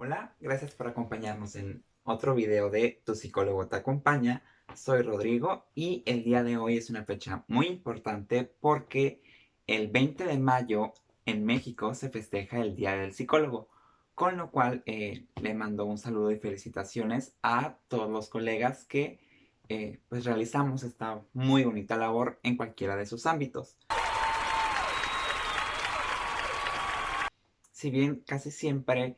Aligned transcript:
Hola, 0.00 0.32
gracias 0.38 0.70
por 0.76 0.86
acompañarnos 0.86 1.56
en 1.56 1.82
otro 2.04 2.36
video 2.36 2.70
de 2.70 3.02
Tu 3.04 3.16
psicólogo 3.16 3.66
te 3.66 3.74
acompaña. 3.74 4.44
Soy 4.72 5.02
Rodrigo 5.02 5.66
y 5.74 6.04
el 6.06 6.22
día 6.22 6.44
de 6.44 6.56
hoy 6.56 6.76
es 6.76 6.88
una 6.88 7.04
fecha 7.04 7.42
muy 7.48 7.66
importante 7.66 8.44
porque 8.44 9.20
el 9.66 9.88
20 9.88 10.24
de 10.24 10.38
mayo 10.38 10.92
en 11.26 11.44
México 11.44 11.96
se 11.96 12.10
festeja 12.10 12.60
el 12.60 12.76
Día 12.76 12.92
del 12.92 13.12
Psicólogo, 13.12 13.70
con 14.14 14.36
lo 14.36 14.52
cual 14.52 14.84
eh, 14.86 15.26
le 15.42 15.52
mando 15.54 15.84
un 15.84 15.98
saludo 15.98 16.30
y 16.30 16.38
felicitaciones 16.38 17.34
a 17.42 17.78
todos 17.88 18.08
los 18.08 18.28
colegas 18.28 18.84
que 18.84 19.18
eh, 19.68 19.98
pues 20.08 20.24
realizamos 20.24 20.84
esta 20.84 21.24
muy 21.32 21.64
bonita 21.64 21.96
labor 21.96 22.38
en 22.44 22.56
cualquiera 22.56 22.94
de 22.94 23.04
sus 23.04 23.26
ámbitos. 23.26 23.76
Si 27.72 27.90
bien 27.90 28.22
casi 28.24 28.52
siempre 28.52 29.16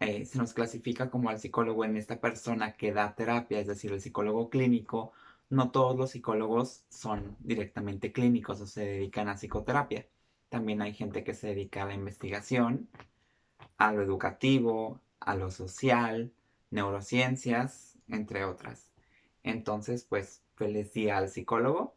eh, 0.00 0.24
se 0.26 0.38
nos 0.38 0.54
clasifica 0.54 1.10
como 1.10 1.28
al 1.30 1.40
psicólogo 1.40 1.84
en 1.84 1.96
esta 1.96 2.20
persona 2.20 2.74
que 2.74 2.92
da 2.92 3.14
terapia, 3.14 3.58
es 3.58 3.66
decir, 3.66 3.92
el 3.92 4.00
psicólogo 4.00 4.48
clínico, 4.48 5.12
no 5.50 5.70
todos 5.70 5.96
los 5.96 6.10
psicólogos 6.10 6.84
son 6.88 7.36
directamente 7.40 8.12
clínicos 8.12 8.60
o 8.60 8.66
se 8.66 8.84
dedican 8.84 9.28
a 9.28 9.36
psicoterapia. 9.36 10.06
También 10.48 10.82
hay 10.82 10.94
gente 10.94 11.24
que 11.24 11.34
se 11.34 11.48
dedica 11.48 11.82
a 11.82 11.86
la 11.86 11.94
investigación, 11.94 12.88
a 13.76 13.92
lo 13.92 14.02
educativo, 14.02 15.00
a 15.20 15.34
lo 15.34 15.50
social, 15.50 16.32
neurociencias, 16.70 17.98
entre 18.08 18.44
otras. 18.44 18.92
Entonces, 19.42 20.04
pues, 20.04 20.42
feliz 20.54 20.92
día 20.92 21.18
al 21.18 21.28
psicólogo. 21.28 21.94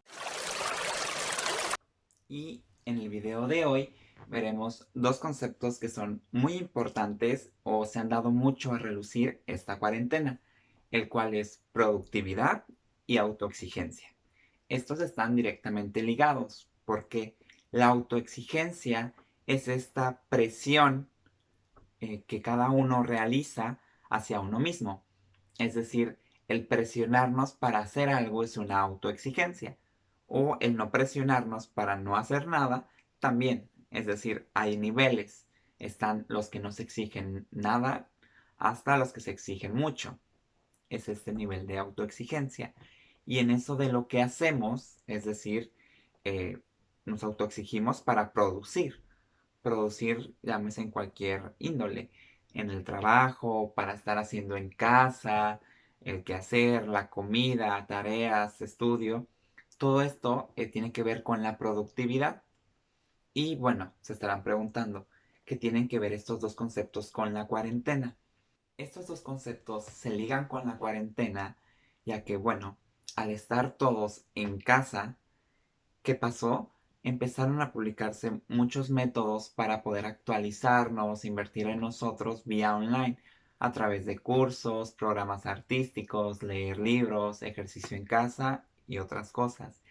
Y 2.28 2.64
en 2.86 2.98
el 2.98 3.10
video 3.10 3.48
de 3.48 3.66
hoy 3.66 3.94
veremos 4.28 4.88
dos 4.94 5.20
conceptos 5.20 5.80
que 5.80 5.90
son 5.90 6.22
muy 6.32 6.54
importantes 6.54 7.52
o 7.64 7.86
se 7.86 8.00
han 8.00 8.10
dado 8.10 8.32
mucho 8.32 8.74
a 8.74 8.80
relucir 8.80 9.42
esta 9.48 9.80
cuarentena, 9.80 10.40
el 10.92 11.10
cual 11.10 11.34
es 11.34 11.62
productividad 11.72 12.66
y 13.08 13.18
autoexigencia. 13.18 14.14
Estos 14.70 15.02
están 15.02 15.36
directamente 15.36 16.02
ligados 16.02 16.70
porque 16.86 17.36
la 17.72 17.88
autoexigencia 17.88 19.14
es 19.48 19.68
esta 19.68 20.22
presión 20.30 21.10
eh, 22.00 22.24
que 22.28 22.42
cada 22.42 22.70
uno 22.70 23.04
realiza 23.04 23.80
hacia 24.10 24.40
uno 24.40 24.60
mismo. 24.60 25.04
Es 25.58 25.74
decir, 25.74 26.18
el 26.48 26.68
presionarnos 26.68 27.54
para 27.54 27.80
hacer 27.80 28.10
algo 28.10 28.44
es 28.44 28.58
una 28.58 28.80
autoexigencia. 28.80 29.78
O 30.28 30.58
el 30.60 30.76
no 30.76 30.92
presionarnos 30.92 31.68
para 31.68 31.98
no 31.98 32.18
hacer 32.18 32.48
nada 32.48 32.88
también 33.20 33.70
es 33.92 34.06
decir, 34.06 34.50
hay 34.54 34.78
niveles. 34.78 35.48
Están 35.80 36.26
los 36.30 36.50
que 36.50 36.60
no 36.60 36.72
se 36.72 36.84
exigen 36.84 37.48
nada 37.52 38.10
hasta 38.58 38.98
los 38.98 39.14
que 39.14 39.22
se 39.22 39.32
exigen 39.32 39.76
mucho. 39.76 40.20
Es 40.90 41.10
este 41.10 41.34
nivel 41.34 41.68
de 41.68 41.78
autoexigencia. 41.78 42.74
Y 43.26 43.40
en 43.40 43.52
eso 43.52 43.76
de 43.76 43.92
lo 43.92 44.08
que 44.08 44.22
hacemos, 44.22 45.02
es 45.08 45.26
decir, 45.26 45.74
eh, 46.24 46.60
nos 47.06 47.24
autoexigimos 47.24 48.02
para 48.02 48.34
producir. 48.34 49.04
Producir, 49.62 50.36
llámese 50.42 50.82
en 50.82 50.92
cualquier 50.92 51.56
índole. 51.60 52.12
En 52.54 52.70
el 52.70 52.84
trabajo, 52.84 53.74
para 53.76 53.94
estar 53.94 54.18
haciendo 54.18 54.58
en 54.58 54.70
casa, 54.70 55.62
el 56.02 56.24
quehacer, 56.24 56.88
la 56.88 57.10
comida, 57.10 57.86
tareas, 57.88 58.62
estudio. 58.62 59.28
Todo 59.78 60.02
esto 60.02 60.52
eh, 60.56 60.68
tiene 60.68 60.92
que 60.92 61.04
ver 61.04 61.24
con 61.24 61.44
la 61.44 61.58
productividad. 61.58 62.44
Y 63.34 63.56
bueno, 63.56 63.94
se 64.02 64.14
estarán 64.14 64.44
preguntando, 64.44 65.08
¿qué 65.46 65.56
tienen 65.56 65.88
que 65.88 66.00
ver 66.00 66.14
estos 66.14 66.40
dos 66.42 66.56
conceptos 66.56 67.12
con 67.12 67.34
la 67.34 67.48
cuarentena? 67.48 68.18
Estos 68.78 69.08
dos 69.08 69.22
conceptos 69.22 69.86
se 69.86 70.10
ligan 70.10 70.48
con 70.48 70.68
la 70.68 70.78
cuarentena, 70.78 71.58
ya 72.06 72.24
que 72.24 72.36
bueno, 72.38 72.78
al 73.16 73.30
estar 73.32 73.72
todos 73.78 74.26
en 74.36 74.60
casa, 74.60 75.18
¿qué 76.04 76.16
pasó? 76.16 76.72
Empezaron 77.04 77.62
a 77.62 77.72
publicarse 77.72 78.42
muchos 78.48 78.90
métodos 78.90 79.50
para 79.50 79.82
poder 79.82 80.06
actualizarnos, 80.06 81.26
invertir 81.26 81.68
en 81.68 81.80
nosotros 81.80 82.46
vía 82.46 82.76
online, 82.76 83.18
a 83.60 83.72
través 83.72 84.06
de 84.06 84.20
cursos, 84.20 84.92
programas 84.92 85.46
artísticos, 85.46 86.44
leer 86.44 86.80
libros, 86.80 87.44
ejercicio 87.44 87.96
en 87.96 88.06
casa 88.06 88.66
y 88.88 88.98
otras 88.98 89.32
cosas. 89.32 89.82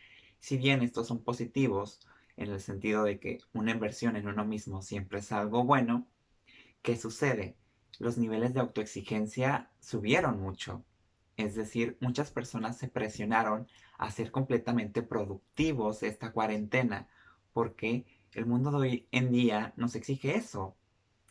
Si 0.41 0.59
bien 0.59 0.83
estos 0.83 1.07
son 1.07 1.23
positivos, 1.23 2.01
en 2.41 2.51
el 2.51 2.61
sentido 2.61 3.05
de 3.05 3.21
que 3.21 3.39
una 3.53 3.71
inversión 3.71 4.17
en 4.17 4.27
uno 4.27 4.47
mismo 4.47 4.81
siempre 4.81 5.19
es 5.19 5.31
algo 5.31 5.63
bueno, 5.63 6.07
¿qué 6.81 6.97
sucede? 6.97 7.55
Los 7.99 8.17
niveles 8.17 8.55
de 8.55 8.61
autoexigencia 8.61 9.71
subieron 9.79 10.41
mucho. 10.41 10.83
Es 11.37 11.55
decir, 11.55 11.99
muchas 12.01 12.31
personas 12.31 12.79
se 12.79 12.89
presionaron 12.89 13.69
a 13.99 14.11
ser 14.11 14.31
completamente 14.31 15.03
productivos 15.03 16.03
esta 16.03 16.33
cuarentena, 16.33 17.09
porque 17.53 18.07
el 18.33 18.47
mundo 18.47 18.71
de 18.71 18.77
hoy 18.79 19.09
en 19.11 19.31
día 19.31 19.75
nos 19.77 19.95
exige 19.95 20.35
eso, 20.35 20.75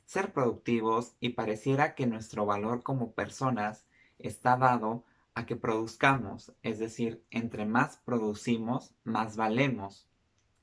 ser 0.06 0.32
productivos 0.32 1.16
y 1.20 1.30
pareciera 1.30 1.96
que 1.96 2.06
nuestro 2.06 2.46
valor 2.46 2.84
como 2.84 3.14
personas 3.14 3.88
está 4.20 4.58
dado 4.58 5.06
a 5.34 5.48
que 5.48 5.56
produzcamos, 5.56 6.54
es 6.62 6.78
decir, 6.78 7.24
entre 7.32 7.66
más 7.66 7.98
producimos, 7.98 8.94
más 9.04 9.38
valemos. 9.38 10.09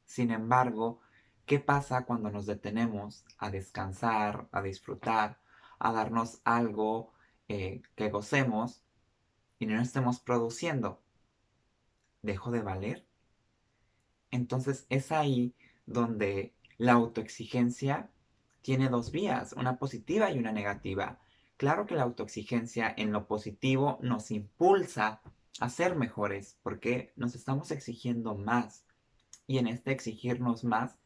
Sin 0.07 0.31
embargo, 0.31 1.01
¿qué 1.45 1.59
pasa 1.59 2.05
cuando 2.07 2.31
nos 2.31 2.47
detenemos 2.47 3.25
a 3.39 3.51
descansar, 3.51 4.49
a 4.53 4.63
disfrutar, 4.63 5.39
a 5.79 5.93
darnos 5.93 6.41
algo 6.45 7.13
eh, 7.49 7.83
que 7.97 8.09
gocemos 8.09 8.83
y 9.59 9.67
no 9.67 9.81
estemos 9.83 10.21
produciendo? 10.21 11.03
¿Dejo 12.23 12.51
de 12.51 12.63
valer? 12.63 13.07
Entonces 14.31 14.87
es 14.89 15.13
ahí 15.13 15.55
donde 15.87 16.55
la 16.79 16.93
autoexigencia 16.93 18.11
tiene 18.63 18.89
dos 18.89 19.11
vías, 19.11 19.53
una 19.53 19.79
positiva 19.79 20.31
y 20.31 20.39
una 20.39 20.53
negativa. 20.53 21.21
Claro 21.57 21.87
que 21.87 21.95
la 21.95 22.03
autoexigencia 22.03 22.93
en 22.97 23.13
lo 23.13 23.27
positivo 23.27 23.99
nos 24.03 24.31
impulsa 24.31 25.21
a 25.61 25.69
ser 25.69 25.97
mejores 25.97 26.59
porque 26.63 27.13
nos 27.17 27.35
estamos 27.35 27.71
exigiendo 27.71 28.37
más 28.37 28.86
y 29.47 29.59
en 29.59 29.67
este 29.69 29.93
exigirnos 29.93 30.65
más, 30.65 30.99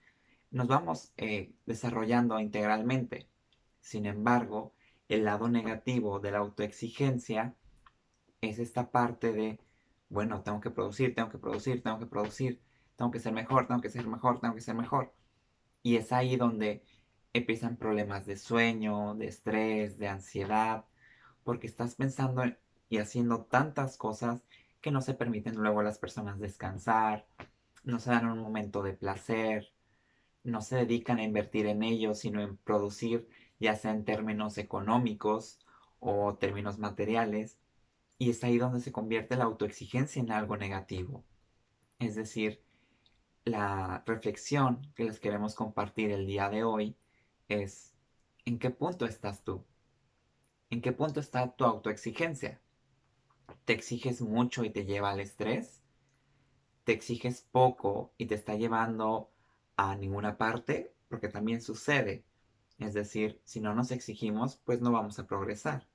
nos 0.51 0.69
vamos 0.69 1.13
eh, 1.17 1.53
desarrollando 1.67 2.39
integralmente. 2.41 3.29
Sin 3.81 4.07
embargo, 4.07 4.75
el 5.09 5.25
lado 5.25 5.49
negativo 5.49 6.21
de 6.21 6.33
la 6.33 6.39
autoexigencia 6.39 7.55
es 8.41 8.59
esta 8.59 8.91
parte 8.91 9.33
de, 9.33 9.61
bueno, 10.09 10.43
tengo 10.43 10.61
que 10.61 10.71
producir, 10.71 11.15
tengo 11.15 11.31
que 11.31 11.39
producir, 11.39 11.83
tengo 11.83 11.99
que 11.99 12.07
producir, 12.07 12.61
tengo 12.97 13.11
que 13.11 13.21
ser 13.21 13.33
mejor, 13.33 13.67
tengo 13.67 13.81
que 13.81 13.91
ser 13.91 14.07
mejor, 14.07 14.41
tengo 14.41 14.55
que 14.55 14.61
ser 14.61 14.75
mejor. 14.75 15.13
Y 15.83 15.97
es 15.97 16.13
ahí 16.13 16.37
donde 16.37 16.83
empiezan 17.33 17.77
problemas 17.77 18.27
de 18.27 18.37
sueño, 18.37 19.15
de 19.15 19.27
estrés, 19.27 19.99
de 19.99 20.09
ansiedad, 20.09 20.85
porque 21.45 21.67
estás 21.67 21.95
pensando 21.95 22.45
y 22.89 22.99
haciendo 22.99 23.45
tantas 23.45 23.97
cosas 23.97 24.43
que 24.81 24.91
no 24.91 25.01
se 25.01 25.15
permiten 25.15 25.57
luego 25.57 25.81
a 25.81 25.85
las 25.85 25.99
personas 25.99 26.39
descansar, 26.39 27.27
no 27.83 27.99
se 27.99 28.11
dan 28.11 28.27
un 28.27 28.39
momento 28.39 28.83
de 28.83 28.95
placer, 28.95 29.73
no 30.45 30.61
se 30.61 30.77
dedican 30.77 31.19
a 31.19 31.25
invertir 31.25 31.67
en 31.67 31.83
ellos, 31.83 32.19
sino 32.19 32.41
en 32.43 32.57
producir, 32.57 33.29
ya 33.59 33.77
sea 33.77 33.93
en 33.93 34.05
términos 34.05 34.59
económicos 34.59 35.59
o 35.99 36.35
términos 36.37 36.79
materiales, 36.79 37.59
y 38.19 38.31
es 38.31 38.45
ahí 38.45 38.59
donde 38.59 38.81
se 38.81 38.93
convierte 38.93 39.37
la 39.37 39.45
autoexigencia 39.45 40.21
en 40.21 40.33
algo 40.33 40.57
negativo. 40.57 41.25
Es 41.99 42.15
decir, 42.15 42.63
la 43.45 44.03
reflexión 44.07 44.93
que 44.95 45.05
les 45.05 45.21
queremos 45.21 45.55
compartir 45.55 46.11
el 46.11 46.27
día 46.27 46.49
de 46.49 46.65
hoy 46.65 46.97
es, 47.49 47.95
¿en 48.45 48.59
qué 48.59 48.71
punto 48.71 49.07
estás 49.07 49.45
tú? 49.45 49.65
¿En 50.71 50.83
qué 50.83 50.93
punto 50.93 51.21
está 51.21 51.51
tu 51.57 51.65
autoexigencia? 51.65 52.61
¿Te 53.65 53.73
exiges 53.73 54.23
mucho 54.23 54.65
y 54.65 54.71
te 54.71 54.85
lleva 54.85 55.11
al 55.11 55.21
estrés? 55.21 55.80
Te 56.91 56.95
exiges 56.95 57.47
poco 57.53 58.13
y 58.19 58.27
te 58.27 58.35
está 58.35 58.57
llevando 58.57 59.31
a 59.77 59.95
ninguna 59.95 60.37
parte, 60.37 60.93
porque 61.09 61.29
también 61.29 61.63
sucede. 61.63 62.25
Es 62.81 62.95
decir, 62.95 63.41
si 63.45 63.61
no 63.61 63.77
nos 63.77 63.93
exigimos, 63.93 64.57
pues 64.65 64.81
no 64.81 64.91
vamos 64.91 65.17
a 65.21 65.27
progresar. 65.29 65.87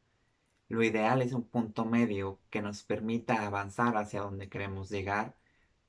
Lo 0.69 0.81
ideal 0.83 1.21
es 1.21 1.33
un 1.33 1.43
punto 1.43 1.83
medio 1.83 2.39
que 2.49 2.61
nos 2.61 2.83
permita 2.83 3.45
avanzar 3.45 3.97
hacia 3.97 4.21
donde 4.21 4.47
queremos 4.47 4.89
llegar, 4.89 5.35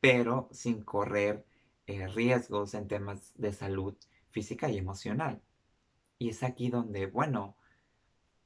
pero 0.01 0.49
sin 0.51 0.83
correr 0.83 1.47
eh, 1.87 2.09
riesgos 2.09 2.75
en 2.75 2.89
temas 2.89 3.33
de 3.37 3.53
salud 3.53 3.95
física 4.31 4.69
y 4.71 4.77
emocional. 4.77 5.41
Y 6.19 6.31
es 6.31 6.43
aquí 6.43 6.69
donde, 6.69 7.07
bueno, 7.07 7.57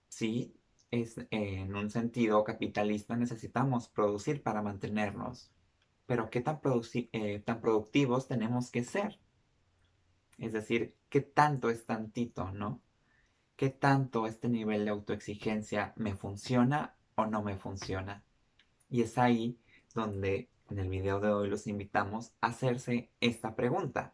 sí, 0.09 0.55
es, 0.91 1.27
en 1.31 1.75
un 1.75 1.89
sentido 1.89 2.45
capitalista 2.45 3.17
necesitamos 3.17 3.89
producir 3.89 4.43
para 4.43 4.61
mantenernos, 4.61 5.51
pero 6.11 6.29
qué 6.29 6.41
tan, 6.41 6.59
eh, 7.12 7.39
tan 7.39 7.61
productivos 7.61 8.27
tenemos 8.27 8.73
que 8.73 8.83
ser. 8.83 9.21
Es 10.39 10.53
decir, 10.53 10.97
qué 11.09 11.21
tanto 11.21 11.71
es 11.71 11.87
tantito, 11.87 12.51
¿no? 12.51 12.83
qué 13.55 13.71
tanto 13.71 14.27
este 14.27 14.49
nivel 14.49 14.87
de 14.87 14.91
autoexigencia 14.91 15.93
me 15.95 16.17
funciona 16.17 16.97
o 17.15 17.27
no 17.27 17.45
me 17.45 17.57
funciona. 17.57 18.25
Y 18.89 19.03
es 19.03 19.19
ahí 19.19 19.61
donde 19.95 20.51
en 20.69 20.81
el 20.81 20.89
video 20.89 21.21
de 21.21 21.29
hoy 21.29 21.49
los 21.49 21.69
invitamos 21.69 22.33
a 22.41 22.49
hacerse 22.49 23.12
esta 23.21 23.55
pregunta. 23.55 24.12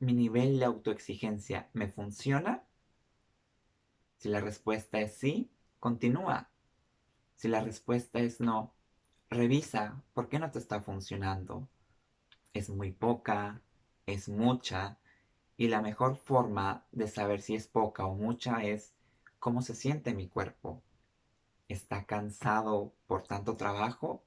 ¿Mi 0.00 0.12
nivel 0.12 0.58
de 0.58 0.64
autoexigencia 0.64 1.70
me 1.72 1.86
funciona? 1.86 2.64
Si 4.16 4.28
la 4.28 4.40
respuesta 4.40 5.00
es 5.00 5.14
sí, 5.14 5.52
continúa. 5.78 6.50
Si 7.36 7.46
la 7.46 7.60
respuesta 7.60 8.18
es 8.18 8.40
no, 8.40 8.74
revisa 9.30 10.02
por 10.12 10.28
qué 10.28 10.38
no 10.38 10.50
te 10.50 10.58
está 10.58 10.80
funcionando. 10.80 11.68
Es 12.52 12.70
muy 12.70 12.92
poca, 12.92 13.60
es 14.06 14.28
mucha, 14.28 14.98
y 15.56 15.68
la 15.68 15.80
mejor 15.80 16.16
forma 16.16 16.84
de 16.92 17.08
saber 17.08 17.40
si 17.40 17.54
es 17.54 17.68
poca 17.68 18.06
o 18.06 18.14
mucha 18.14 18.64
es 18.64 18.94
cómo 19.38 19.62
se 19.62 19.74
siente 19.74 20.14
mi 20.14 20.28
cuerpo. 20.28 20.82
¿Está 21.68 22.04
cansado 22.04 22.92
por 23.06 23.22
tanto 23.22 23.56
trabajo? 23.56 24.24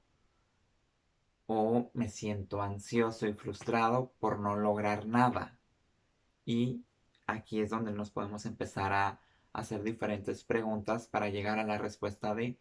¿O 1.46 1.90
me 1.94 2.08
siento 2.08 2.62
ansioso 2.62 3.26
y 3.26 3.32
frustrado 3.32 4.12
por 4.20 4.38
no 4.38 4.56
lograr 4.56 5.06
nada? 5.06 5.58
Y 6.44 6.84
aquí 7.26 7.60
es 7.60 7.70
donde 7.70 7.92
nos 7.92 8.10
podemos 8.10 8.46
empezar 8.46 8.92
a 8.92 9.20
hacer 9.52 9.82
diferentes 9.82 10.44
preguntas 10.44 11.06
para 11.06 11.28
llegar 11.28 11.58
a 11.58 11.64
la 11.64 11.78
respuesta 11.78 12.34
de 12.34 12.58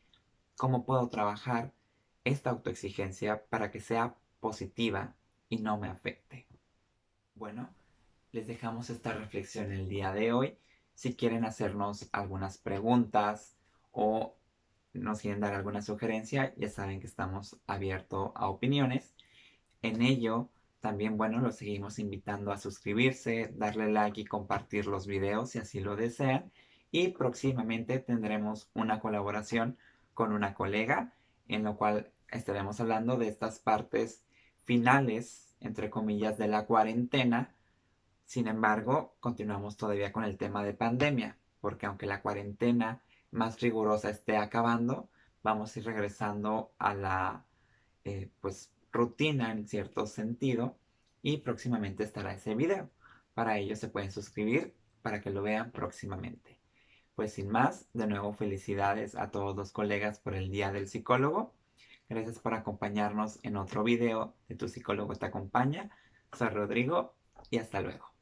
cómo 0.57 0.86
puedo 0.86 1.07
trabajar 1.10 1.74
esta 2.27 2.50
autoexigencia 2.50 3.44
para 3.50 3.71
que 3.71 3.79
sea 3.79 4.15
positiva 4.39 5.15
y 5.50 5.57
no 5.57 5.77
me 5.77 5.88
afecte. 5.88 6.47
Bueno, 7.35 7.69
les 8.31 8.47
dejamos 8.47 8.89
esta 8.89 9.13
reflexión 9.13 9.71
el 9.71 9.88
día 9.88 10.12
de 10.12 10.33
hoy. 10.33 10.57
Si 10.94 11.15
quieren 11.15 11.45
hacernos 11.45 12.09
algunas 12.12 12.57
preguntas 12.57 13.56
o 13.91 14.35
nos 14.94 15.21
quieren 15.21 15.39
dar 15.39 15.53
alguna 15.53 15.81
sugerencia, 15.81 16.53
ya 16.57 16.69
saben 16.69 17.00
que 17.00 17.07
estamos 17.07 17.57
abiertos 17.68 18.31
a 18.35 18.50
opiniones. 18.50 19.13
En 19.81 20.01
ello, 20.01 20.50
también, 20.79 21.18
bueno, 21.18 21.39
los 21.39 21.57
seguimos 21.57 22.00
invitando 22.00 22.51
a 22.51 22.57
suscribirse, 22.57 23.53
darle 23.56 23.91
like 23.91 24.21
y 24.21 24.25
compartir 24.25 24.88
los 24.88 25.07
videos 25.07 25.51
si 25.51 25.59
así 25.59 25.79
lo 25.79 25.95
desean 25.95 26.51
y 26.91 27.09
próximamente 27.09 28.00
tendremos 28.00 28.69
una 28.74 29.00
colaboración 29.00 29.77
con 30.13 30.33
una 30.33 30.53
colega 30.53 31.13
en 31.47 31.63
lo 31.63 31.77
cual 31.77 32.12
estaremos 32.31 32.79
hablando 32.79 33.18
de 33.18 33.27
estas 33.27 33.59
partes 33.59 34.24
finales, 34.63 35.56
entre 35.59 35.89
comillas, 35.89 36.38
de 36.38 36.47
la 36.47 36.65
cuarentena. 36.65 37.56
Sin 38.25 38.47
embargo, 38.47 39.15
continuamos 39.19 39.77
todavía 39.77 40.12
con 40.12 40.24
el 40.24 40.38
tema 40.38 40.63
de 40.63 40.74
pandemia, 40.74 41.38
porque 41.62 41.85
aunque 41.85 42.06
la 42.06 42.21
cuarentena 42.21 43.01
más 43.31 43.59
rigurosa 43.59 44.09
esté 44.09 44.38
acabando, 44.38 45.09
vamos 45.44 45.75
a 45.75 45.79
ir 45.79 45.85
regresando 45.85 46.74
a 46.77 46.94
la 46.94 47.45
eh, 48.03 48.29
pues, 48.41 48.71
rutina 48.91 49.51
en 49.51 49.68
cierto 49.68 50.06
sentido 50.06 50.77
y 51.21 51.38
próximamente 51.38 52.03
estará 52.03 52.33
ese 52.33 52.56
video. 52.56 52.89
Para 53.33 53.57
ello 53.57 53.75
se 53.75 53.89
pueden 53.89 54.12
suscribir 54.12 54.75
para 55.01 55.21
que 55.21 55.29
lo 55.29 55.41
vean 55.41 55.71
próximamente. 55.71 56.59
Pues 57.15 57.33
sin 57.33 57.50
más, 57.50 57.88
de 57.94 58.07
nuevo 58.07 58.33
felicidades 58.33 59.15
a 59.15 59.31
todos 59.31 59.56
los 59.56 59.71
colegas 59.71 60.19
por 60.19 60.35
el 60.35 60.51
Día 60.51 60.71
del 60.71 60.88
Psicólogo. 60.88 61.53
Gracias 62.09 62.39
por 62.39 62.54
acompañarnos 62.54 63.39
en 63.44 63.57
otro 63.57 63.83
video 63.83 64.33
de 64.48 64.56
Tu 64.56 64.69
Psicólogo 64.69 65.15
Te 65.15 65.25
Acompaña. 65.25 65.89
Soy 66.31 66.50
Rodrigo 66.50 67.13
y 67.50 67.57
hasta 67.57 67.81
luego. 67.81 68.17